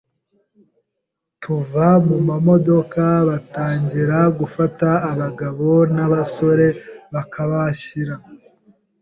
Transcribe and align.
tuva 1.41 1.87
mu 2.07 2.17
mamodoka 2.29 3.03
batangira 3.29 4.17
gufata 4.39 4.89
abagabo 5.11 5.69
n’abasore 5.95 6.67
bakabashyira 7.13 8.15